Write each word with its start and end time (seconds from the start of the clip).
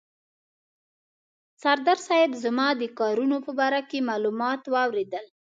سردار 1.61 1.97
صاحب 2.07 2.31
زما 2.43 2.67
د 2.81 2.83
کارونو 2.99 3.37
په 3.45 3.51
باره 3.59 3.81
کې 3.89 4.07
معلومات 4.09 4.61
واورېدل. 4.73 5.25